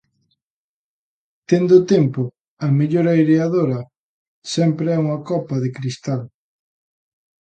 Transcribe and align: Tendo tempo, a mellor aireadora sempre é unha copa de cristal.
Tendo 1.49 1.85
tempo, 1.93 2.21
a 2.65 2.67
mellor 2.79 3.05
aireadora 3.07 3.79
sempre 4.53 4.85
é 4.95 5.01
unha 5.03 5.19
copa 5.29 5.55
de 5.63 5.69
cristal. 5.77 6.21